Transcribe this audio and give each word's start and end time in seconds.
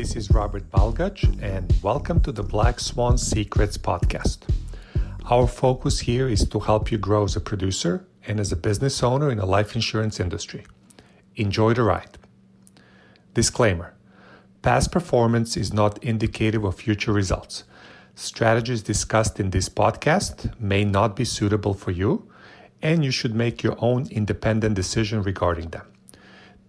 This 0.00 0.16
is 0.16 0.30
Robert 0.30 0.70
Balgach, 0.70 1.22
and 1.42 1.70
welcome 1.82 2.22
to 2.22 2.32
the 2.32 2.42
Black 2.42 2.80
Swan 2.80 3.18
Secrets 3.18 3.76
podcast. 3.76 4.38
Our 5.26 5.46
focus 5.46 6.00
here 6.00 6.26
is 6.26 6.48
to 6.48 6.60
help 6.60 6.90
you 6.90 6.96
grow 6.96 7.24
as 7.24 7.36
a 7.36 7.40
producer 7.40 8.06
and 8.26 8.40
as 8.40 8.50
a 8.50 8.56
business 8.56 9.02
owner 9.02 9.30
in 9.30 9.36
the 9.36 9.44
life 9.44 9.74
insurance 9.74 10.18
industry. 10.18 10.64
Enjoy 11.36 11.74
the 11.74 11.82
ride. 11.82 12.16
Disclaimer 13.34 13.92
Past 14.62 14.90
performance 14.90 15.54
is 15.58 15.70
not 15.70 16.02
indicative 16.02 16.64
of 16.64 16.76
future 16.76 17.12
results. 17.12 17.64
Strategies 18.14 18.82
discussed 18.82 19.38
in 19.38 19.50
this 19.50 19.68
podcast 19.68 20.58
may 20.58 20.82
not 20.82 21.14
be 21.14 21.26
suitable 21.26 21.74
for 21.74 21.90
you, 21.90 22.26
and 22.80 23.04
you 23.04 23.10
should 23.10 23.34
make 23.34 23.62
your 23.62 23.76
own 23.80 24.08
independent 24.10 24.76
decision 24.76 25.22
regarding 25.22 25.68
them. 25.68 25.86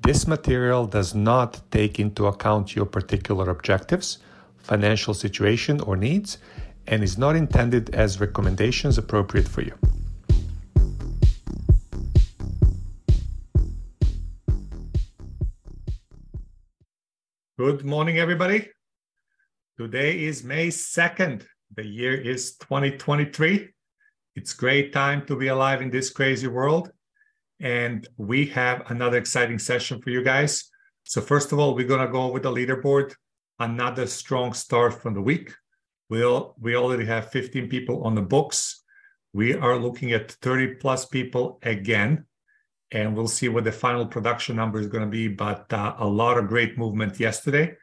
This 0.04 0.26
material 0.26 0.88
does 0.88 1.14
not 1.14 1.62
take 1.70 2.00
into 2.00 2.26
account 2.26 2.76
your 2.76 2.88
particular 2.88 3.52
objectives, 3.52 4.18
financial 4.58 5.14
situation, 5.14 5.80
or 5.82 5.96
needs, 5.96 6.40
and 6.88 7.04
is 7.04 7.20
not 7.20 7.36
intended 7.36 7.94
as 7.94 8.20
recommendations 8.20 8.98
appropriate 8.98 9.48
for 9.48 9.62
you. 9.62 9.78
Good 17.60 17.86
morning, 17.86 18.18
everybody. 18.18 18.70
Today 19.78 20.24
is 20.24 20.44
May 20.44 20.70
2nd. 20.70 21.46
The 21.76 21.86
year 21.86 22.16
is 22.16 22.58
2023. 22.58 23.70
It's 24.36 24.54
great 24.54 24.94
time 24.94 25.28
to 25.28 25.36
be 25.36 25.50
alive 25.50 25.84
in 25.84 25.92
this 25.92 26.10
crazy 26.10 26.48
world. 26.48 26.92
And 27.62 28.08
we 28.18 28.48
have 28.48 28.90
another 28.90 29.18
exciting 29.18 29.60
session 29.60 30.02
for 30.02 30.10
you 30.10 30.24
guys. 30.24 30.70
So, 31.04 31.22
first 31.22 31.52
of 31.52 31.60
all, 31.60 31.76
we're 31.76 31.88
going 31.88 32.06
to 32.06 32.12
go 32.12 32.24
over 32.24 32.40
the 32.40 32.52
leaderboard. 32.52 33.14
Another 33.60 34.08
strong 34.08 34.54
start 34.54 35.00
from 35.00 35.14
the 35.14 35.22
week. 35.22 35.54
We'll, 36.10 36.56
we 36.60 36.76
already 36.76 37.06
have 37.06 37.30
15 37.30 37.70
people 37.70 38.04
on 38.04 38.16
the 38.16 38.22
books. 38.22 38.84
We 39.34 39.54
are 39.54 39.78
looking 39.78 40.12
at 40.12 40.32
30 40.32 40.76
plus 40.76 41.06
people 41.06 41.60
again, 41.62 42.26
and 42.92 43.16
we'll 43.16 43.28
see 43.28 43.48
what 43.48 43.64
the 43.64 43.72
final 43.72 44.08
production 44.08 44.56
number 44.56 44.80
is 44.80 44.88
going 44.88 45.06
to 45.06 45.10
be. 45.10 45.28
But 45.28 45.72
uh, 45.72 45.96
a 46.00 46.08
lot 46.08 46.40
of 46.40 46.48
great 46.48 46.78
movement 46.78 47.20
yesterday 47.20 47.76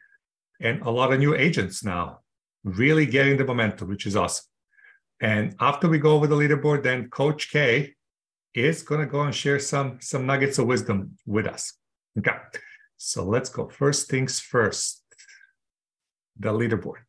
and 0.60 0.82
a 0.82 0.90
lot 0.90 1.12
of 1.12 1.20
new 1.20 1.36
agents 1.36 1.84
now, 1.84 2.20
really 2.64 3.06
getting 3.06 3.36
the 3.36 3.44
momentum, 3.44 3.88
which 3.88 4.06
is 4.06 4.16
awesome. 4.16 4.44
And 5.20 5.54
after 5.60 5.88
we 5.88 5.98
go 5.98 6.12
over 6.16 6.26
the 6.26 6.36
leaderboard, 6.36 6.82
then 6.82 7.10
Coach 7.10 7.50
K 7.50 7.94
is 8.54 8.82
going 8.82 9.00
to 9.00 9.06
go 9.06 9.22
and 9.22 9.34
share 9.34 9.58
some 9.58 9.98
some 10.00 10.26
nuggets 10.26 10.58
of 10.58 10.66
wisdom 10.66 11.16
with 11.26 11.46
us. 11.46 11.72
Okay, 12.18 12.36
so 12.96 13.24
let's 13.24 13.48
go. 13.48 13.68
First 13.68 14.10
things 14.10 14.40
first, 14.40 15.02
the 16.38 16.52
leaderboard. 16.52 17.02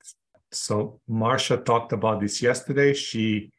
So 0.51 0.99
Marsha 1.09 1.63
talked 1.63 1.93
about 1.93 2.19
this 2.19 2.41
yesterday. 2.41 2.93
She 2.93 3.51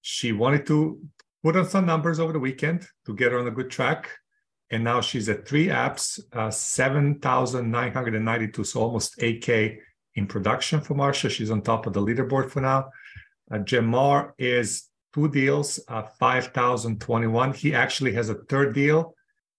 she 0.00 0.32
wanted 0.32 0.66
to 0.66 1.00
put 1.42 1.56
on 1.56 1.68
some 1.68 1.84
numbers 1.86 2.20
over 2.20 2.32
the 2.32 2.38
weekend 2.38 2.86
to 3.06 3.14
get 3.14 3.32
her 3.32 3.38
on 3.38 3.46
a 3.46 3.50
good 3.50 3.70
track. 3.70 4.10
And 4.70 4.84
now 4.84 5.00
she's 5.00 5.28
at 5.28 5.48
three 5.48 5.66
apps, 5.66 6.20
uh, 6.32 6.50
7,992, 6.50 8.64
so 8.64 8.80
almost 8.80 9.18
8K 9.18 9.78
in 10.14 10.28
production 10.28 10.80
for 10.80 10.94
Marsha. 10.94 11.28
She's 11.28 11.50
on 11.50 11.62
top 11.62 11.86
of 11.86 11.92
the 11.92 12.00
leaderboard 12.00 12.50
for 12.50 12.60
now. 12.60 12.88
Uh, 13.52 13.58
Jamar 13.58 14.30
is 14.38 14.84
two 15.12 15.28
deals, 15.28 15.80
uh, 15.88 16.02
5,021. 16.02 17.54
He 17.54 17.74
actually 17.74 18.12
has 18.12 18.28
a 18.28 18.34
third 18.34 18.74
deal 18.74 19.14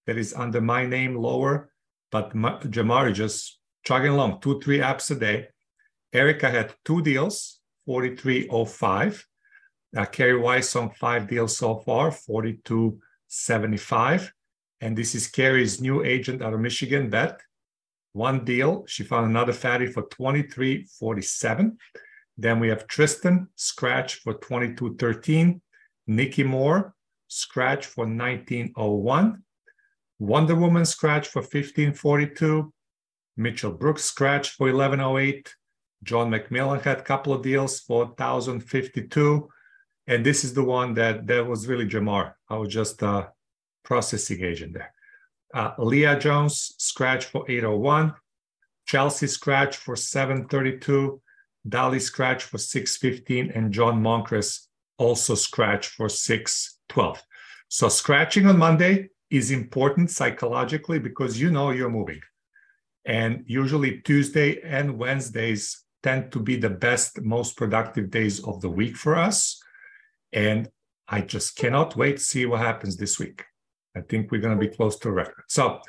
that 0.07 0.17
is 0.17 0.33
under 0.33 0.61
my 0.61 0.85
name 0.85 1.16
lower, 1.16 1.71
but 2.11 2.31
Jamari 2.31 3.13
just 3.13 3.59
chugging 3.85 4.11
along, 4.11 4.41
two, 4.41 4.59
three 4.61 4.79
apps 4.79 5.12
a 5.12 5.16
day. 5.16 5.47
Erica 6.13 6.50
had 6.50 6.73
two 6.85 7.01
deals, 7.01 7.59
4305. 7.85 9.28
Uh, 9.95 10.06
Carrie 10.06 10.39
Weiss 10.39 10.75
on 10.75 10.89
five 10.91 11.28
deals 11.28 11.57
so 11.57 11.79
far, 11.79 12.12
4275. 12.12 14.33
And 14.79 14.97
this 14.97 15.16
is 15.16 15.28
Carrie's 15.28 15.81
new 15.81 16.03
agent 16.03 16.41
out 16.41 16.53
of 16.53 16.59
Michigan, 16.59 17.09
Beth. 17.09 17.39
One 18.13 18.44
deal, 18.44 18.83
she 18.88 19.03
found 19.03 19.28
another 19.28 19.53
fatty 19.53 19.88
for 19.88 20.03
2347. 20.03 21.78
Then 22.38 22.59
we 22.59 22.69
have 22.69 22.88
Tristan, 22.88 23.47
scratch 23.56 24.16
for 24.16 24.34
2213. 24.34 25.62
Nikki 26.08 26.44
Moore, 26.44 26.94
scratch 27.28 27.86
for 27.86 28.06
1901. 28.06 29.44
Wonder 30.19 30.56
Woman, 30.56 30.86
scratch 30.86 31.28
for 31.28 31.42
1542. 31.42 32.72
Mitchell 33.38 33.72
Brooks, 33.72 34.03
scratch 34.03 34.52
for 34.52 34.68
1108. 34.68 35.56
John 36.03 36.31
McMillan 36.31 36.81
had 36.81 37.00
a 37.00 37.03
couple 37.03 37.34
of 37.34 37.42
deals 37.42 37.80
for 37.80 38.06
1052. 38.06 39.50
And 40.08 40.25
this 40.25 40.44
is 40.44 40.53
the 40.53 40.63
one 40.63 40.94
that, 40.96 41.28
that 41.28 41.46
was 41.46 41.68
really 41.68 41.86
Jamar. 41.86 42.34
I 42.50 42.58
was 42.58 42.69
just 42.69 43.02
a 43.02 43.30
processing 43.84 44.44
agent 44.44 44.74
there. 44.74 44.94
Uh, 45.53 45.72
Leah 45.78 46.19
Jones, 46.19 46.74
scratch 46.78 47.25
for 47.25 47.50
801. 47.50 48.13
Chelsea, 48.86 49.28
scratch 49.28 49.78
for 49.78 49.96
732. 49.96 51.22
Dali 51.67 52.01
scratch 52.01 52.44
for 52.44 52.57
615 52.57 53.51
and 53.51 53.72
John 53.72 54.01
Moncriss 54.01 54.67
also 54.97 55.35
scratched 55.35 55.89
for 55.89 56.09
612. 56.09 57.23
So 57.69 57.89
scratching 57.89 58.47
on 58.47 58.57
Monday 58.57 59.09
is 59.29 59.51
important 59.51 60.11
psychologically 60.11 61.00
because 61.00 61.39
you 61.39 61.51
know 61.51 61.71
you're 61.71 61.89
moving. 61.89 62.21
And 63.05 63.44
usually 63.47 64.01
Tuesday 64.01 64.61
and 64.61 64.97
Wednesdays 64.97 65.83
tend 66.03 66.31
to 66.31 66.39
be 66.39 66.55
the 66.55 66.69
best, 66.69 67.21
most 67.21 67.55
productive 67.55 68.09
days 68.09 68.44
of 68.44 68.61
the 68.61 68.69
week 68.69 68.97
for 68.97 69.16
us. 69.16 69.61
And 70.33 70.69
I 71.07 71.21
just 71.21 71.55
cannot 71.55 71.95
wait 71.95 72.17
to 72.17 72.23
see 72.23 72.45
what 72.45 72.59
happens 72.59 72.97
this 72.97 73.19
week. 73.19 73.45
I 73.95 74.01
think 74.01 74.31
we're 74.31 74.41
going 74.41 74.57
to 74.57 74.67
be 74.67 74.73
close 74.73 74.97
to 75.00 75.09
a 75.09 75.11
record. 75.11 75.44
So, 75.47 75.79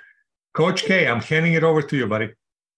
Coach 0.55 0.85
K, 0.85 1.07
I'm 1.07 1.21
handing 1.21 1.55
it 1.55 1.65
over 1.65 1.81
to 1.83 1.97
you, 1.97 2.07
buddy. 2.07 2.33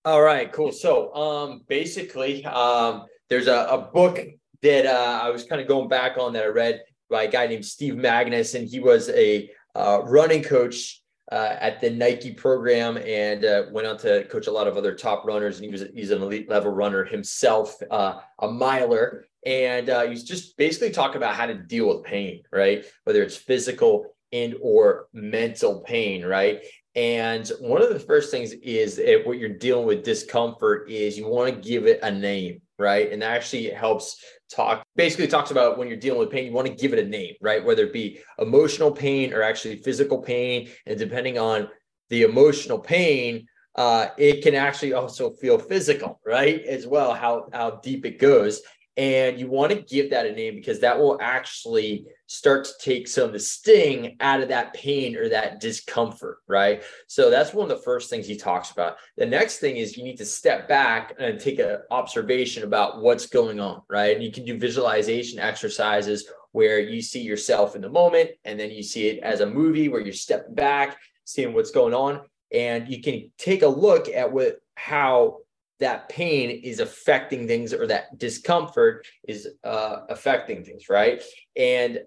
All 0.06 0.20
right, 0.20 0.52
cool. 0.52 0.70
So, 0.70 1.14
um, 1.14 1.62
basically, 1.66 2.44
um, 2.44 3.04
there's 3.30 3.46
a, 3.46 3.66
a 3.70 3.78
book 3.78 4.20
that 4.60 4.84
uh, 4.84 5.20
I 5.22 5.30
was 5.30 5.44
kind 5.44 5.62
of 5.62 5.66
going 5.66 5.88
back 5.88 6.18
on 6.18 6.34
that 6.34 6.44
I 6.44 6.48
read 6.48 6.82
by 7.08 7.22
a 7.22 7.30
guy 7.30 7.46
named 7.46 7.64
Steve 7.64 7.94
Magness, 7.94 8.54
and 8.54 8.68
he 8.68 8.80
was 8.80 9.08
a 9.08 9.50
uh, 9.74 10.02
running 10.04 10.42
coach 10.42 11.02
uh, 11.32 11.56
at 11.58 11.80
the 11.80 11.88
Nike 11.88 12.32
program 12.32 12.98
and 12.98 13.46
uh, 13.46 13.64
went 13.72 13.86
on 13.86 13.96
to 13.98 14.24
coach 14.24 14.46
a 14.46 14.50
lot 14.52 14.66
of 14.66 14.76
other 14.76 14.94
top 14.94 15.24
runners. 15.24 15.56
And 15.56 15.64
he 15.64 15.70
was 15.70 15.84
he's 15.94 16.10
an 16.10 16.20
elite 16.20 16.50
level 16.50 16.70
runner 16.70 17.04
himself, 17.04 17.74
uh, 17.90 18.20
a 18.40 18.48
miler, 18.48 19.24
and 19.46 19.88
uh, 19.88 20.02
he's 20.02 20.24
just 20.24 20.56
basically 20.58 20.90
talking 20.90 21.16
about 21.16 21.34
how 21.34 21.46
to 21.46 21.54
deal 21.54 21.88
with 21.88 22.04
pain, 22.04 22.42
right? 22.52 22.84
Whether 23.04 23.22
it's 23.22 23.36
physical 23.36 24.14
and 24.32 24.54
or 24.60 25.08
mental 25.14 25.80
pain, 25.80 26.26
right? 26.26 26.62
And 26.96 27.50
one 27.58 27.82
of 27.82 27.88
the 27.88 27.98
first 27.98 28.30
things 28.30 28.52
is 28.52 29.00
what 29.24 29.38
you're 29.38 29.48
dealing 29.48 29.86
with 29.86 30.04
discomfort 30.04 30.88
is 30.88 31.18
you 31.18 31.26
want 31.26 31.52
to 31.52 31.68
give 31.68 31.86
it 31.86 31.98
a 32.02 32.10
name, 32.10 32.62
right? 32.78 33.10
And 33.10 33.20
that 33.22 33.32
actually 33.32 33.70
helps 33.70 34.22
talk, 34.48 34.84
basically 34.94 35.26
talks 35.26 35.50
about 35.50 35.76
when 35.76 35.88
you're 35.88 35.96
dealing 35.96 36.20
with 36.20 36.30
pain, 36.30 36.46
you 36.46 36.52
want 36.52 36.68
to 36.68 36.74
give 36.74 36.92
it 36.92 37.04
a 37.04 37.08
name, 37.08 37.34
right? 37.40 37.64
Whether 37.64 37.84
it 37.84 37.92
be 37.92 38.20
emotional 38.38 38.92
pain 38.92 39.32
or 39.32 39.42
actually 39.42 39.76
physical 39.78 40.18
pain. 40.18 40.70
And 40.86 40.96
depending 40.96 41.36
on 41.36 41.68
the 42.10 42.22
emotional 42.22 42.78
pain, 42.78 43.48
uh, 43.74 44.08
it 44.16 44.44
can 44.44 44.54
actually 44.54 44.92
also 44.92 45.30
feel 45.30 45.58
physical, 45.58 46.20
right? 46.24 46.62
As 46.62 46.86
well, 46.86 47.12
how, 47.12 47.48
how 47.52 47.80
deep 47.82 48.06
it 48.06 48.20
goes. 48.20 48.62
And 48.96 49.40
you 49.40 49.48
want 49.48 49.72
to 49.72 49.82
give 49.82 50.10
that 50.10 50.26
a 50.26 50.32
name 50.32 50.54
because 50.54 50.78
that 50.80 50.96
will 50.96 51.18
actually 51.20 52.06
start 52.34 52.64
to 52.64 52.72
take 52.80 53.06
some 53.06 53.24
of 53.24 53.32
the 53.32 53.38
sting 53.38 54.16
out 54.20 54.40
of 54.40 54.48
that 54.48 54.74
pain 54.74 55.16
or 55.16 55.28
that 55.28 55.60
discomfort, 55.60 56.38
right? 56.48 56.82
So 57.06 57.30
that's 57.30 57.54
one 57.54 57.70
of 57.70 57.76
the 57.76 57.84
first 57.84 58.10
things 58.10 58.26
he 58.26 58.36
talks 58.36 58.72
about. 58.72 58.96
The 59.16 59.26
next 59.26 59.58
thing 59.58 59.76
is 59.76 59.96
you 59.96 60.02
need 60.02 60.18
to 60.18 60.24
step 60.24 60.68
back 60.68 61.14
and 61.18 61.38
take 61.38 61.60
an 61.60 61.78
observation 61.92 62.64
about 62.64 63.00
what's 63.00 63.26
going 63.26 63.60
on, 63.60 63.82
right? 63.88 64.14
And 64.14 64.24
you 64.24 64.32
can 64.32 64.44
do 64.44 64.58
visualization 64.58 65.38
exercises 65.38 66.28
where 66.50 66.80
you 66.80 67.00
see 67.00 67.20
yourself 67.22 67.76
in 67.76 67.82
the 67.82 67.88
moment 67.88 68.30
and 68.44 68.58
then 68.58 68.70
you 68.70 68.82
see 68.82 69.08
it 69.08 69.22
as 69.22 69.40
a 69.40 69.46
movie 69.46 69.88
where 69.88 70.00
you 70.00 70.12
step 70.12 70.52
back, 70.54 70.96
seeing 71.24 71.54
what's 71.54 71.70
going 71.70 71.94
on. 71.94 72.20
And 72.52 72.88
you 72.88 73.00
can 73.00 73.30
take 73.38 73.62
a 73.62 73.68
look 73.68 74.08
at 74.08 74.32
what 74.32 74.58
how 74.76 75.38
that 75.80 76.08
pain 76.08 76.50
is 76.50 76.80
affecting 76.80 77.46
things 77.46 77.72
or 77.72 77.86
that 77.86 78.16
discomfort 78.18 79.06
is 79.26 79.48
uh, 79.64 80.00
affecting 80.08 80.64
things, 80.64 80.88
right? 80.88 81.22
And 81.56 82.00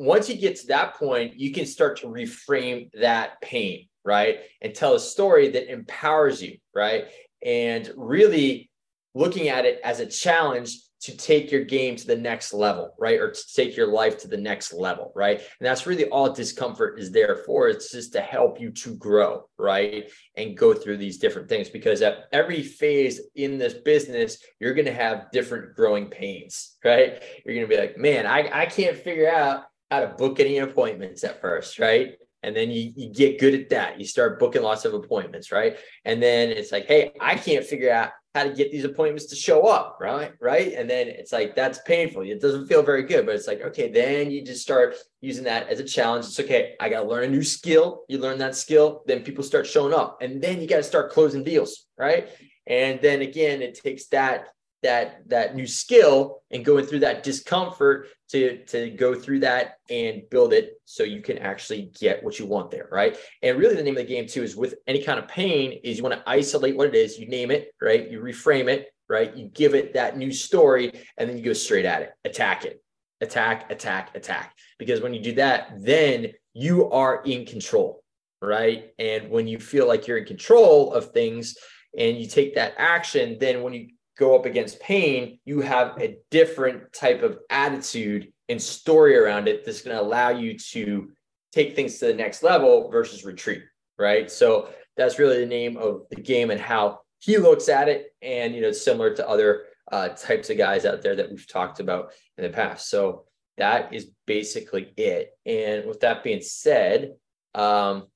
once 0.00 0.30
you 0.30 0.34
get 0.34 0.56
to 0.56 0.66
that 0.68 0.94
point, 0.94 1.38
you 1.38 1.52
can 1.52 1.66
start 1.66 1.98
to 1.98 2.06
reframe 2.06 2.90
that 2.98 3.38
pain, 3.42 3.86
right? 4.02 4.38
And 4.62 4.74
tell 4.74 4.94
a 4.94 5.00
story 5.00 5.50
that 5.50 5.70
empowers 5.70 6.40
you, 6.40 6.56
right? 6.74 7.08
And 7.44 7.90
really 7.96 8.70
looking 9.14 9.48
at 9.48 9.66
it 9.66 9.78
as 9.84 10.00
a 10.00 10.06
challenge 10.06 10.74
to 11.02 11.14
take 11.14 11.52
your 11.52 11.64
game 11.64 11.96
to 11.96 12.06
the 12.06 12.16
next 12.16 12.54
level, 12.54 12.94
right? 12.98 13.20
Or 13.20 13.30
to 13.30 13.54
take 13.54 13.76
your 13.76 13.88
life 13.88 14.16
to 14.18 14.28
the 14.28 14.38
next 14.38 14.72
level, 14.72 15.12
right? 15.14 15.38
And 15.38 15.66
that's 15.66 15.86
really 15.86 16.06
all 16.06 16.32
discomfort 16.32 16.98
is 16.98 17.12
there 17.12 17.36
for. 17.44 17.68
It's 17.68 17.92
just 17.92 18.14
to 18.14 18.22
help 18.22 18.58
you 18.58 18.70
to 18.70 18.96
grow, 18.96 19.48
right? 19.58 20.10
And 20.36 20.56
go 20.56 20.72
through 20.72 20.96
these 20.96 21.18
different 21.18 21.50
things 21.50 21.68
because 21.68 22.00
at 22.00 22.24
every 22.32 22.62
phase 22.62 23.20
in 23.34 23.58
this 23.58 23.74
business, 23.74 24.38
you're 24.60 24.74
going 24.74 24.86
to 24.86 24.94
have 24.94 25.30
different 25.30 25.74
growing 25.74 26.06
pains, 26.06 26.78
right? 26.82 27.22
You're 27.44 27.54
going 27.54 27.68
to 27.68 27.74
be 27.74 27.80
like, 27.80 27.98
man, 27.98 28.26
I, 28.26 28.62
I 28.62 28.64
can't 28.64 28.96
figure 28.96 29.30
out 29.30 29.64
how 29.90 30.00
to 30.00 30.08
book 30.08 30.40
any 30.40 30.58
appointments 30.58 31.24
at 31.24 31.40
first, 31.40 31.78
right? 31.78 32.12
And 32.42 32.56
then 32.56 32.70
you, 32.70 32.92
you 32.96 33.12
get 33.12 33.38
good 33.38 33.54
at 33.54 33.68
that. 33.70 33.98
You 33.98 34.06
start 34.06 34.38
booking 34.38 34.62
lots 34.62 34.84
of 34.84 34.94
appointments, 34.94 35.52
right? 35.52 35.76
And 36.04 36.22
then 36.22 36.48
it's 36.50 36.72
like, 36.72 36.86
hey, 36.86 37.12
I 37.20 37.34
can't 37.34 37.64
figure 37.64 37.92
out 37.92 38.10
how 38.34 38.44
to 38.44 38.52
get 38.52 38.70
these 38.70 38.84
appointments 38.84 39.26
to 39.26 39.36
show 39.36 39.66
up, 39.66 39.98
right? 40.00 40.32
Right. 40.40 40.72
And 40.74 40.88
then 40.88 41.08
it's 41.08 41.32
like 41.32 41.56
that's 41.56 41.80
painful. 41.80 42.22
It 42.22 42.40
doesn't 42.40 42.68
feel 42.68 42.82
very 42.82 43.02
good, 43.02 43.26
but 43.26 43.34
it's 43.34 43.48
like, 43.48 43.60
okay, 43.60 43.90
then 43.90 44.30
you 44.30 44.44
just 44.44 44.62
start 44.62 44.94
using 45.20 45.44
that 45.44 45.68
as 45.68 45.80
a 45.80 45.84
challenge. 45.84 46.26
It's 46.26 46.38
okay, 46.38 46.74
I 46.78 46.88
gotta 46.88 47.08
learn 47.08 47.24
a 47.24 47.28
new 47.28 47.42
skill. 47.42 48.04
You 48.08 48.18
learn 48.18 48.38
that 48.38 48.54
skill, 48.54 49.02
then 49.06 49.22
people 49.22 49.42
start 49.42 49.66
showing 49.66 49.92
up, 49.92 50.18
and 50.22 50.40
then 50.40 50.60
you 50.60 50.68
got 50.68 50.76
to 50.76 50.82
start 50.84 51.10
closing 51.10 51.42
deals, 51.42 51.86
right? 51.98 52.28
And 52.68 53.00
then 53.00 53.20
again, 53.20 53.62
it 53.62 53.74
takes 53.74 54.06
that 54.08 54.48
that 54.82 55.28
that 55.28 55.54
new 55.54 55.66
skill 55.66 56.42
and 56.50 56.64
going 56.64 56.86
through 56.86 57.00
that 57.00 57.22
discomfort 57.22 58.08
to 58.30 58.64
to 58.64 58.90
go 58.90 59.14
through 59.14 59.40
that 59.40 59.78
and 59.90 60.22
build 60.30 60.52
it 60.52 60.80
so 60.84 61.02
you 61.02 61.20
can 61.20 61.38
actually 61.38 61.90
get 61.98 62.22
what 62.22 62.38
you 62.38 62.46
want 62.46 62.70
there 62.70 62.88
right? 62.90 63.16
And 63.42 63.58
really 63.58 63.74
the 63.74 63.82
name 63.82 63.96
of 63.96 64.06
the 64.06 64.08
game 64.08 64.26
too 64.26 64.42
is 64.42 64.56
with 64.56 64.76
any 64.86 65.02
kind 65.02 65.18
of 65.18 65.28
pain 65.28 65.78
is 65.84 65.98
you 65.98 66.02
want 66.02 66.14
to 66.14 66.30
isolate 66.30 66.76
what 66.76 66.88
it 66.88 66.94
is 66.94 67.18
you 67.18 67.28
name 67.28 67.50
it 67.50 67.72
right? 67.80 68.10
You 68.10 68.20
reframe 68.20 68.68
it 68.68 68.88
right? 69.08 69.36
You 69.36 69.48
give 69.48 69.74
it 69.74 69.94
that 69.94 70.16
new 70.16 70.32
story 70.32 70.92
and 71.18 71.28
then 71.28 71.36
you 71.36 71.44
go 71.44 71.52
straight 71.52 71.84
at 71.84 72.02
it 72.02 72.12
attack 72.24 72.64
it 72.64 72.82
attack 73.20 73.70
attack 73.70 74.16
attack. 74.16 74.54
Because 74.78 75.00
when 75.00 75.12
you 75.12 75.20
do 75.20 75.34
that 75.34 75.72
then 75.78 76.32
you 76.54 76.90
are 76.90 77.22
in 77.24 77.44
control 77.44 78.02
right? 78.40 78.92
And 78.98 79.28
when 79.28 79.46
you 79.46 79.58
feel 79.58 79.86
like 79.86 80.06
you're 80.06 80.16
in 80.16 80.24
control 80.24 80.94
of 80.94 81.12
things 81.12 81.56
and 81.98 82.16
you 82.16 82.26
take 82.26 82.54
that 82.54 82.74
action 82.78 83.36
then 83.38 83.62
when 83.62 83.74
you 83.74 83.88
go 84.20 84.36
up 84.36 84.44
against 84.44 84.78
pain, 84.80 85.40
you 85.46 85.62
have 85.62 85.98
a 85.98 86.18
different 86.30 86.92
type 86.92 87.22
of 87.22 87.38
attitude 87.48 88.30
and 88.50 88.60
story 88.60 89.16
around 89.16 89.48
it 89.48 89.64
that's 89.64 89.80
going 89.80 89.96
to 89.96 90.02
allow 90.02 90.28
you 90.28 90.56
to 90.58 91.10
take 91.52 91.74
things 91.74 91.98
to 91.98 92.06
the 92.06 92.14
next 92.14 92.42
level 92.42 92.90
versus 92.90 93.24
retreat. 93.24 93.62
Right. 93.98 94.30
So 94.30 94.68
that's 94.96 95.18
really 95.18 95.40
the 95.40 95.46
name 95.46 95.76
of 95.78 96.02
the 96.10 96.20
game 96.20 96.50
and 96.50 96.60
how 96.60 97.00
he 97.18 97.38
looks 97.38 97.68
at 97.68 97.88
it. 97.88 98.14
And, 98.22 98.54
you 98.54 98.60
know, 98.60 98.72
similar 98.72 99.14
to 99.14 99.28
other 99.28 99.64
uh, 99.90 100.10
types 100.10 100.50
of 100.50 100.58
guys 100.58 100.84
out 100.84 101.02
there 101.02 101.16
that 101.16 101.30
we've 101.30 101.48
talked 101.48 101.80
about 101.80 102.12
in 102.36 102.44
the 102.44 102.50
past. 102.50 102.90
So 102.90 103.24
that 103.56 103.92
is 103.92 104.10
basically 104.26 104.92
it. 104.96 105.30
And 105.46 105.86
with 105.86 106.00
that 106.00 106.22
being 106.22 106.42
said, 106.42 107.14
um, 107.54 108.06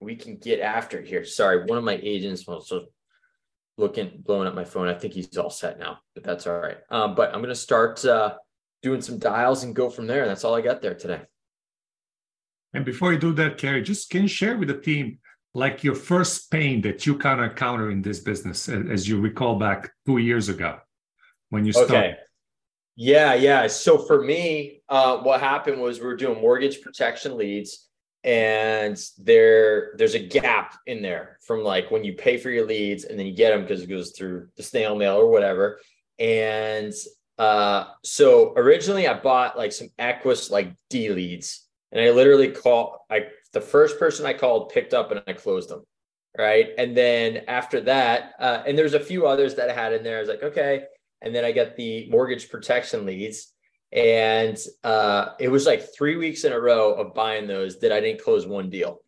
we 0.00 0.16
can 0.16 0.36
get 0.36 0.60
after 0.60 0.98
it 0.98 1.06
here. 1.06 1.24
Sorry, 1.24 1.64
one 1.66 1.78
of 1.78 1.84
my 1.84 1.98
agents 2.02 2.46
looking 3.80 4.22
blowing 4.24 4.46
up 4.46 4.54
my 4.54 4.64
phone. 4.64 4.86
I 4.86 4.94
think 4.94 5.14
he's 5.14 5.36
all 5.36 5.50
set 5.50 5.78
now, 5.78 5.98
but 6.14 6.22
that's 6.22 6.46
all 6.46 6.58
right. 6.58 6.78
Um, 6.90 7.14
but 7.14 7.34
I'm 7.34 7.40
gonna 7.40 7.54
start 7.54 8.04
uh, 8.04 8.34
doing 8.82 9.00
some 9.00 9.18
dials 9.18 9.64
and 9.64 9.74
go 9.74 9.90
from 9.90 10.06
there. 10.06 10.26
That's 10.26 10.44
all 10.44 10.54
I 10.54 10.60
got 10.60 10.82
there 10.82 10.94
today. 10.94 11.22
And 12.72 12.84
before 12.84 13.12
you 13.12 13.18
do 13.18 13.32
that, 13.32 13.58
Kerry, 13.58 13.82
just 13.82 14.10
can 14.10 14.22
you 14.22 14.28
share 14.28 14.56
with 14.56 14.68
the 14.68 14.78
team 14.78 15.18
like 15.54 15.82
your 15.82 15.96
first 15.96 16.50
pain 16.50 16.80
that 16.82 17.04
you 17.04 17.18
kind 17.18 17.40
of 17.40 17.50
encounter 17.50 17.90
in 17.90 18.02
this 18.02 18.20
business, 18.20 18.68
as 18.68 19.08
you 19.08 19.20
recall 19.20 19.58
back 19.58 19.90
two 20.06 20.18
years 20.18 20.48
ago 20.48 20.78
when 21.48 21.64
you 21.64 21.72
started? 21.72 21.94
Okay. 21.94 22.14
Yeah, 22.96 23.34
yeah. 23.34 23.66
So 23.66 23.98
for 23.98 24.22
me, 24.22 24.82
uh, 24.88 25.18
what 25.18 25.40
happened 25.40 25.80
was 25.80 25.98
we 25.98 26.06
were 26.06 26.16
doing 26.16 26.40
mortgage 26.40 26.82
protection 26.82 27.36
leads 27.36 27.88
and 28.22 29.02
there 29.18 29.92
there's 29.96 30.14
a 30.14 30.26
gap 30.26 30.76
in 30.86 31.00
there 31.00 31.38
from 31.46 31.62
like 31.62 31.90
when 31.90 32.04
you 32.04 32.12
pay 32.12 32.36
for 32.36 32.50
your 32.50 32.66
leads 32.66 33.04
and 33.04 33.18
then 33.18 33.26
you 33.26 33.34
get 33.34 33.50
them 33.50 33.62
because 33.62 33.82
it 33.82 33.88
goes 33.88 34.12
through 34.12 34.48
the 34.56 34.62
snail 34.62 34.94
mail 34.94 35.16
or 35.16 35.28
whatever. 35.28 35.80
And 36.18 36.92
uh 37.38 37.86
so 38.04 38.52
originally 38.54 39.08
i 39.08 39.18
bought 39.18 39.56
like 39.56 39.72
some 39.72 39.88
equus 39.98 40.50
like 40.50 40.74
d 40.90 41.08
leads 41.08 41.66
and 41.90 41.98
i 41.98 42.10
literally 42.10 42.50
called 42.50 42.98
i 43.10 43.22
the 43.54 43.60
first 43.62 43.98
person 43.98 44.26
i 44.26 44.34
called 44.34 44.68
picked 44.68 44.92
up 44.92 45.10
and 45.10 45.22
i 45.26 45.32
closed 45.32 45.70
them 45.70 45.82
right? 46.38 46.68
And 46.78 46.96
then 46.96 47.42
after 47.48 47.80
that 47.80 48.34
uh 48.38 48.62
and 48.66 48.76
there's 48.76 48.94
a 48.94 49.00
few 49.00 49.26
others 49.26 49.54
that 49.54 49.70
i 49.70 49.72
had 49.72 49.94
in 49.94 50.02
there. 50.02 50.18
I 50.18 50.20
was 50.20 50.28
like 50.28 50.42
okay. 50.42 50.84
And 51.22 51.34
then 51.34 51.44
i 51.44 51.52
got 51.52 51.76
the 51.76 52.08
mortgage 52.10 52.50
protection 52.50 53.06
leads 53.06 53.54
and 53.92 54.56
uh, 54.84 55.30
it 55.38 55.48
was 55.48 55.66
like 55.66 55.94
three 55.94 56.16
weeks 56.16 56.44
in 56.44 56.52
a 56.52 56.60
row 56.60 56.94
of 56.94 57.14
buying 57.14 57.46
those 57.46 57.80
that 57.80 57.92
I 57.92 58.00
didn't 58.00 58.22
close 58.22 58.46
one 58.46 58.70
deal. 58.70 59.00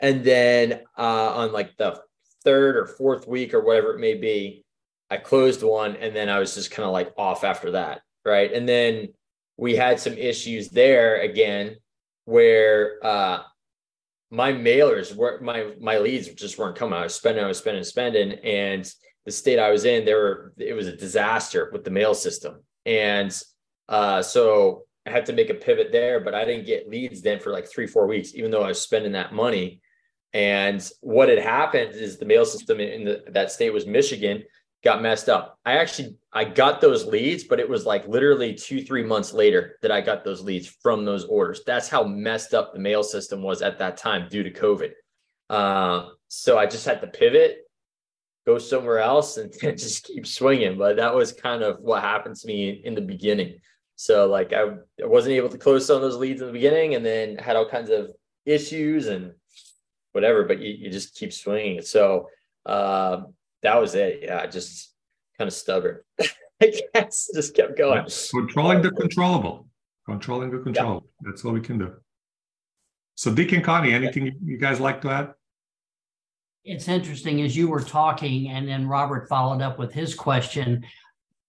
And 0.00 0.24
then 0.24 0.80
uh, 0.98 1.34
on 1.34 1.52
like 1.52 1.76
the 1.76 2.00
third 2.44 2.76
or 2.76 2.86
fourth 2.86 3.26
week 3.26 3.54
or 3.54 3.64
whatever 3.64 3.94
it 3.94 4.00
may 4.00 4.14
be, 4.14 4.64
I 5.08 5.18
closed 5.18 5.62
one 5.62 5.96
and 5.96 6.14
then 6.14 6.28
I 6.28 6.40
was 6.40 6.54
just 6.54 6.72
kind 6.72 6.86
of 6.86 6.92
like 6.92 7.12
off 7.16 7.44
after 7.44 7.72
that. 7.72 8.02
Right. 8.24 8.52
And 8.52 8.68
then 8.68 9.08
we 9.56 9.76
had 9.76 10.00
some 10.00 10.14
issues 10.14 10.68
there 10.68 11.20
again 11.20 11.76
where 12.24 12.98
uh, 13.04 13.42
my 14.30 14.52
mailers 14.52 15.14
were 15.14 15.40
my 15.40 15.72
my 15.80 15.98
leads 15.98 16.28
just 16.30 16.58
weren't 16.58 16.76
coming. 16.76 16.98
I 16.98 17.04
was 17.04 17.14
spending, 17.14 17.44
I 17.44 17.48
was 17.48 17.58
spending, 17.58 17.84
spending. 17.84 18.32
And 18.32 18.92
the 19.24 19.32
state 19.32 19.60
I 19.60 19.70
was 19.70 19.84
in, 19.84 20.04
there 20.04 20.18
were 20.18 20.52
it 20.58 20.74
was 20.74 20.88
a 20.88 20.96
disaster 20.96 21.70
with 21.72 21.84
the 21.84 21.90
mail 21.90 22.14
system. 22.14 22.62
And 22.84 23.32
uh, 23.88 24.22
so 24.22 24.84
I 25.06 25.10
had 25.10 25.26
to 25.26 25.32
make 25.32 25.50
a 25.50 25.54
pivot 25.54 25.92
there, 25.92 26.20
but 26.20 26.34
I 26.34 26.44
didn't 26.44 26.66
get 26.66 26.88
leads 26.88 27.22
then 27.22 27.38
for 27.38 27.52
like 27.52 27.70
three, 27.70 27.86
four 27.86 28.06
weeks, 28.06 28.34
even 28.34 28.50
though 28.50 28.62
I 28.62 28.68
was 28.68 28.80
spending 28.80 29.12
that 29.12 29.32
money. 29.32 29.80
And 30.32 30.86
what 31.00 31.28
had 31.28 31.38
happened 31.38 31.94
is 31.94 32.18
the 32.18 32.26
mail 32.26 32.44
system 32.44 32.80
in 32.80 33.04
the, 33.04 33.24
that 33.28 33.52
state 33.52 33.72
was 33.72 33.86
Michigan 33.86 34.42
got 34.84 35.02
messed 35.02 35.28
up. 35.28 35.58
I 35.64 35.78
actually 35.78 36.16
I 36.32 36.44
got 36.44 36.80
those 36.80 37.06
leads, 37.06 37.44
but 37.44 37.60
it 37.60 37.68
was 37.68 37.86
like 37.86 38.06
literally 38.06 38.54
two, 38.54 38.82
three 38.82 39.02
months 39.02 39.32
later 39.32 39.78
that 39.82 39.90
I 39.90 40.00
got 40.00 40.24
those 40.24 40.42
leads 40.42 40.68
from 40.82 41.04
those 41.04 41.24
orders. 41.24 41.62
That's 41.66 41.88
how 41.88 42.04
messed 42.04 42.54
up 42.54 42.72
the 42.72 42.78
mail 42.78 43.02
system 43.02 43.42
was 43.42 43.62
at 43.62 43.78
that 43.78 43.96
time 43.96 44.28
due 44.28 44.42
to 44.42 44.50
COVID. 44.50 44.90
Uh, 45.48 46.10
so 46.28 46.58
I 46.58 46.66
just 46.66 46.84
had 46.84 47.00
to 47.00 47.06
pivot, 47.06 47.58
go 48.46 48.58
somewhere 48.58 48.98
else, 48.98 49.38
and 49.38 49.52
just 49.60 50.04
keep 50.04 50.26
swinging. 50.26 50.76
But 50.76 50.96
that 50.96 51.14
was 51.14 51.32
kind 51.32 51.62
of 51.62 51.78
what 51.80 52.02
happened 52.02 52.36
to 52.36 52.46
me 52.46 52.82
in 52.84 52.94
the 52.94 53.00
beginning. 53.00 53.58
So 53.96 54.26
like 54.26 54.52
I, 54.52 54.62
I 55.02 55.06
wasn't 55.06 55.34
able 55.34 55.48
to 55.48 55.58
close 55.58 55.86
some 55.86 55.96
of 55.96 56.02
those 56.02 56.16
leads 56.16 56.42
in 56.42 56.46
the 56.46 56.52
beginning 56.52 56.94
and 56.94 57.04
then 57.04 57.36
had 57.38 57.56
all 57.56 57.68
kinds 57.68 57.90
of 57.90 58.10
issues 58.44 59.08
and 59.08 59.32
whatever, 60.12 60.44
but 60.44 60.60
you, 60.60 60.70
you 60.72 60.90
just 60.90 61.14
keep 61.14 61.32
swinging. 61.32 61.82
So 61.82 62.28
uh, 62.64 63.22
that 63.62 63.80
was 63.80 63.94
it. 63.94 64.20
Yeah, 64.22 64.40
I 64.42 64.46
just 64.46 64.94
kind 65.38 65.48
of 65.48 65.54
stubborn. 65.54 66.00
I 66.62 66.80
guess 66.94 67.30
just 67.34 67.54
kept 67.54 67.76
going. 67.76 68.04
Yeah. 68.06 68.14
Controlling 68.30 68.82
the 68.82 68.90
controllable. 68.90 69.68
Controlling 70.06 70.50
the 70.50 70.58
control. 70.58 71.04
Yeah. 71.04 71.30
That's 71.30 71.44
all 71.44 71.52
we 71.52 71.60
can 71.60 71.78
do. 71.78 71.94
So 73.14 73.34
Dick 73.34 73.52
and 73.52 73.64
Connie, 73.64 73.92
anything 73.92 74.36
you 74.44 74.58
guys 74.58 74.78
like 74.78 75.00
to 75.02 75.10
add? 75.10 75.34
It's 76.64 76.88
interesting 76.88 77.42
as 77.42 77.56
you 77.56 77.68
were 77.68 77.80
talking, 77.80 78.48
and 78.48 78.68
then 78.68 78.88
Robert 78.88 79.28
followed 79.28 79.62
up 79.62 79.78
with 79.78 79.92
his 79.92 80.14
question 80.14 80.84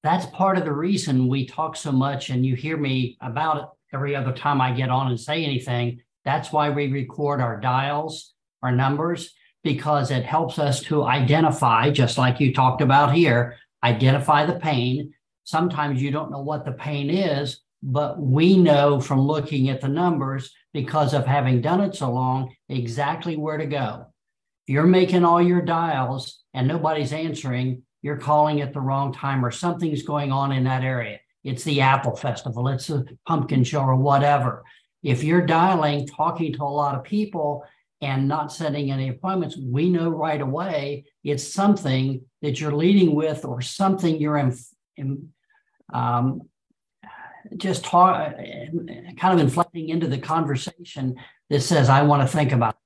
that's 0.07 0.25
part 0.27 0.57
of 0.57 0.63
the 0.63 0.71
reason 0.71 1.27
we 1.27 1.45
talk 1.45 1.75
so 1.75 1.91
much 1.91 2.29
and 2.29 2.45
you 2.45 2.55
hear 2.55 2.77
me 2.77 3.17
about 3.19 3.57
it 3.57 3.65
every 3.93 4.15
other 4.15 4.31
time 4.31 4.61
I 4.61 4.71
get 4.71 4.89
on 4.89 5.09
and 5.09 5.19
say 5.19 5.43
anything. 5.43 6.01
That's 6.23 6.49
why 6.49 6.69
we 6.69 6.87
record 6.87 7.41
our 7.41 7.59
dials, 7.59 8.33
our 8.63 8.71
numbers, 8.71 9.33
because 9.65 10.09
it 10.09 10.23
helps 10.23 10.59
us 10.59 10.81
to 10.83 11.03
identify, 11.03 11.89
just 11.89 12.17
like 12.17 12.39
you 12.39 12.53
talked 12.53 12.81
about 12.81 13.13
here, 13.13 13.57
identify 13.83 14.45
the 14.45 14.59
pain. 14.59 15.13
Sometimes 15.43 16.01
you 16.01 16.09
don't 16.09 16.31
know 16.31 16.41
what 16.41 16.63
the 16.63 16.71
pain 16.71 17.09
is, 17.09 17.59
but 17.83 18.17
we 18.17 18.55
know 18.57 19.01
from 19.01 19.19
looking 19.19 19.67
at 19.67 19.81
the 19.81 19.89
numbers 19.89 20.53
because 20.73 21.13
of 21.13 21.25
having 21.25 21.59
done 21.59 21.81
it 21.81 21.95
so 21.95 22.09
long 22.09 22.55
exactly 22.69 23.35
where 23.35 23.57
to 23.57 23.65
go. 23.65 24.05
You're 24.67 24.87
making 24.87 25.25
all 25.25 25.41
your 25.41 25.61
dials 25.61 26.41
and 26.53 26.65
nobody's 26.65 27.11
answering, 27.11 27.83
you're 28.07 28.15
calling 28.15 28.59
it 28.59 28.71
the 28.71 28.79
wrong 28.79 29.11
time 29.11 29.43
or 29.45 29.51
something's 29.51 30.01
going 30.01 30.31
on 30.31 30.53
in 30.53 30.63
that 30.63 30.81
area. 30.81 31.19
It's 31.43 31.65
the 31.65 31.81
Apple 31.81 32.15
Festival, 32.15 32.69
it's 32.69 32.89
a 32.89 33.03
pumpkin 33.27 33.65
show 33.65 33.81
or 33.81 33.97
whatever. 33.97 34.63
If 35.03 35.25
you're 35.25 35.45
dialing, 35.45 36.07
talking 36.07 36.53
to 36.53 36.63
a 36.63 36.77
lot 36.81 36.95
of 36.95 37.03
people 37.03 37.65
and 37.99 38.25
not 38.25 38.53
setting 38.53 38.91
any 38.91 39.09
appointments, 39.09 39.57
we 39.57 39.89
know 39.89 40.09
right 40.09 40.39
away 40.39 41.03
it's 41.25 41.45
something 41.45 42.21
that 42.41 42.61
you're 42.61 42.71
leading 42.71 43.13
with 43.13 43.43
or 43.43 43.61
something 43.61 44.15
you're 44.15 44.37
in, 44.37 44.55
in 44.95 45.33
um, 45.91 46.43
just 47.57 47.83
talk, 47.83 48.35
kind 48.37 49.33
of 49.33 49.39
inflecting 49.39 49.89
into 49.89 50.07
the 50.07 50.17
conversation 50.17 51.17
that 51.49 51.59
says, 51.59 51.89
I 51.89 52.03
want 52.03 52.21
to 52.21 52.37
think 52.37 52.53
about 52.53 52.75
it. 52.75 52.79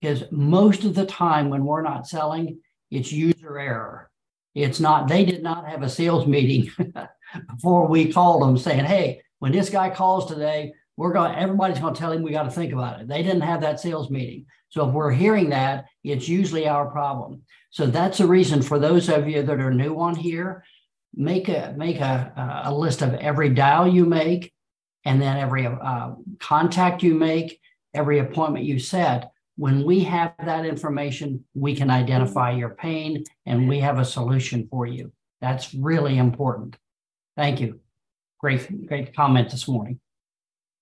Because 0.00 0.24
most 0.32 0.82
of 0.82 0.96
the 0.96 1.06
time 1.06 1.48
when 1.48 1.64
we're 1.64 1.82
not 1.82 2.08
selling, 2.08 2.58
it's 2.90 3.12
user 3.12 3.56
error 3.56 4.10
It's 4.54 4.80
not, 4.80 5.08
they 5.08 5.24
did 5.24 5.42
not 5.42 5.68
have 5.68 5.82
a 5.82 5.88
sales 5.88 6.26
meeting 6.26 6.70
before 7.54 7.88
we 7.88 8.12
called 8.12 8.42
them 8.42 8.56
saying, 8.56 8.84
hey, 8.84 9.22
when 9.38 9.52
this 9.52 9.70
guy 9.70 9.90
calls 9.90 10.26
today, 10.26 10.72
we're 10.96 11.12
going, 11.12 11.34
everybody's 11.34 11.80
going 11.80 11.94
to 11.94 11.98
tell 11.98 12.12
him 12.12 12.22
we 12.22 12.30
got 12.30 12.44
to 12.44 12.50
think 12.50 12.72
about 12.72 13.00
it. 13.00 13.08
They 13.08 13.22
didn't 13.22 13.42
have 13.42 13.62
that 13.62 13.80
sales 13.80 14.10
meeting. 14.10 14.46
So 14.68 14.88
if 14.88 14.94
we're 14.94 15.12
hearing 15.12 15.50
that, 15.50 15.86
it's 16.02 16.28
usually 16.28 16.68
our 16.68 16.86
problem. 16.86 17.42
So 17.70 17.86
that's 17.86 18.18
the 18.18 18.26
reason 18.26 18.62
for 18.62 18.78
those 18.78 19.08
of 19.08 19.28
you 19.28 19.42
that 19.42 19.60
are 19.60 19.72
new 19.72 19.98
on 20.00 20.14
here, 20.14 20.64
make 21.14 21.48
a 21.48 21.74
make 21.76 22.00
a, 22.00 22.62
a 22.66 22.74
list 22.74 23.02
of 23.02 23.14
every 23.14 23.50
dial 23.50 23.86
you 23.86 24.04
make, 24.04 24.52
and 25.04 25.20
then 25.20 25.36
every 25.36 25.66
uh, 25.66 26.12
contact 26.40 27.02
you 27.02 27.14
make, 27.14 27.60
every 27.92 28.18
appointment 28.18 28.64
you 28.64 28.78
set. 28.78 29.30
When 29.56 29.84
we 29.84 30.00
have 30.04 30.34
that 30.44 30.66
information, 30.66 31.44
we 31.54 31.76
can 31.76 31.90
identify 31.90 32.52
your 32.52 32.70
pain 32.70 33.24
and 33.46 33.68
we 33.68 33.80
have 33.80 33.98
a 33.98 34.04
solution 34.04 34.66
for 34.68 34.86
you. 34.86 35.12
That's 35.40 35.74
really 35.74 36.18
important. 36.18 36.76
Thank 37.36 37.60
you. 37.60 37.80
Great, 38.40 38.86
great 38.86 39.14
comment 39.14 39.50
this 39.50 39.68
morning. 39.68 40.00